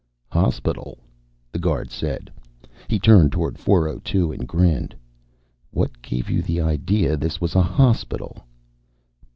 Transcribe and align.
"Hospital?" 0.31 0.97
the 1.51 1.59
guard 1.59 1.91
said. 1.91 2.31
He 2.87 2.97
turned 2.97 3.31
toward 3.31 3.59
402 3.59 4.31
and 4.31 4.47
grinned. 4.47 4.95
"What 5.69 6.01
gave 6.01 6.27
you 6.27 6.41
the 6.41 6.59
idea 6.59 7.15
this 7.15 7.39
was 7.39 7.53
a 7.55 7.61
hospital?" 7.61 8.43